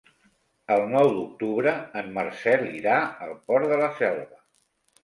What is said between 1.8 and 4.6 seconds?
en Marcel irà al Port de la Selva.